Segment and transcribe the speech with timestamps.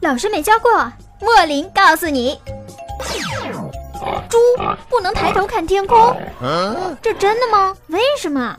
[0.00, 2.40] 老师没教过，莫林告诉你：
[4.28, 4.38] 猪
[4.88, 6.16] 不能抬头看天空。
[7.02, 7.76] 这真的吗？
[7.88, 8.56] 为什么？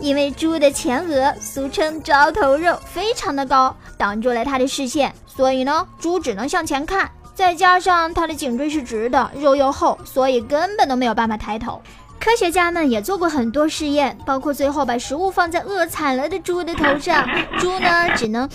[0.00, 7.10] 因为猪的前额，俗称招头肉，非常的高，挡住了它的视线，所以呢，猪只能向前看。
[7.34, 11.80] 再加上它的颈椎是直的，肉又厚，所以根本都没有办法抬头。
[12.22, 18.48] 科学家们也做过很多试验，包括最后把食物放在饿惨了的猪的头上，猪呢只能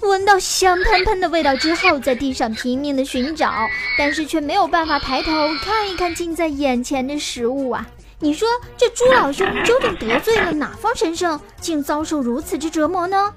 [0.00, 3.50] 闻到香喷喷的味道之后，在地上拼命的寻找，
[3.96, 5.30] 但是却没有办法抬头
[5.64, 7.86] 看一看近在眼前的食物啊！
[8.20, 13.32] 你说这猪老兄究竟得罪了哪方神圣，竟遭受如此之折磨呢？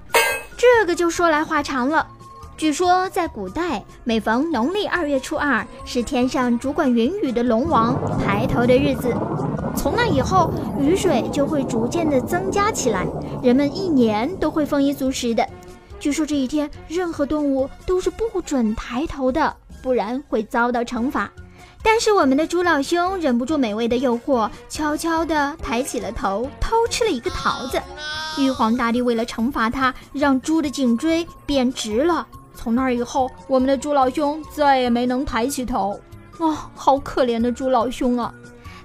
[0.58, 2.06] 这个就说来话长了。
[2.58, 9.16] 据说在古代，每逢农历二月初二，是天上主管云雨的龙王抬头的日子。
[9.80, 13.08] 从那以后，雨水就会逐渐的增加起来，
[13.42, 15.48] 人们一年都会丰衣足食的。
[16.02, 21.32] 据说这一天，任何动物都是不准抬头的，不然会遭到惩罚。
[21.82, 27.82] 但是我们的猪老兄忍不住美味的诱惑，悄悄地抬起了头，偷吃了一个桃子。
[28.38, 32.28] 玉皇大帝为了惩罚他，让猪的颈椎变直了。
[32.54, 35.98] 从那以后，我们的猪老兄再也没能抬起头。
[36.40, 38.34] 哦，好可怜的猪老兄啊！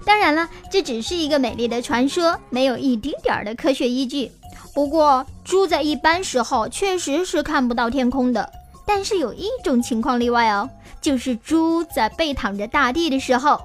[0.04, 4.30] 当然了，这只是一个美丽的传说，没有一丁点儿的科学依据。
[4.74, 8.50] 不过，猪在一般时候确实是看不到天空的。
[8.86, 10.68] 但是有一种情况例外哦，
[11.00, 13.58] 就是猪在背躺着大地的时候，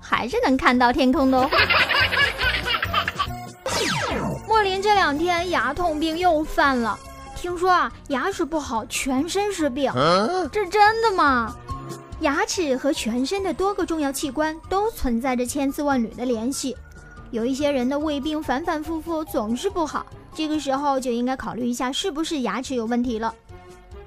[0.00, 1.50] 还是能看到天空的哦。
[4.48, 6.98] 莫林这两天牙痛病又犯了，
[7.36, 9.92] 听说啊，牙齿不好，全身是病，
[10.50, 11.54] 这真的吗？
[12.22, 16.76] 牙齿和全身的多个重要器官都存在着千丝万缕的联系，
[17.32, 23.34] 有一些人的胃病反反复复，总是不好，这个时候就应该考虑一下是不是牙齿有问题了。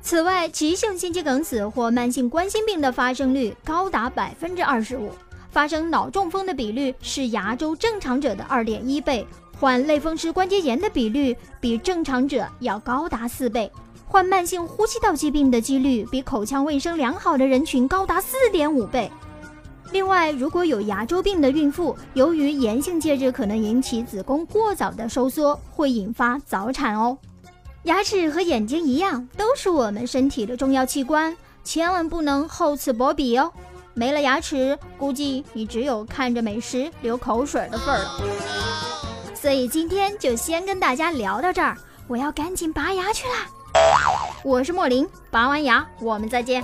[0.02, 5.12] 此外，急性心肌梗死或慢性冠心病的发生率高达百分之二十五，
[5.50, 9.28] 发生脑中风的比率是牙周正常者的二点一倍，
[9.60, 13.72] 患类风湿关节炎的比率比正常者要高达四倍。
[14.08, 19.12] 患慢性呼吸道疾病的几率比口腔卫生良好的人群高达四点五倍。
[19.92, 27.18] 另外，如果有牙周病的孕妇，由于炎性介质可能引起子宫过早的收缩，会引发早产哦。
[27.84, 33.52] 牙齿和眼睛一样，都是我们身体的重要器官，千万不能厚此薄彼哦。
[33.94, 38.95] 没了牙齿，估计你只有看着美食流口水的份儿了。
[39.46, 43.46] 所以今天就先跟大家聊到这儿，我要赶紧拔牙去啦。
[44.44, 46.64] 我是莫林，拔完牙我们再见。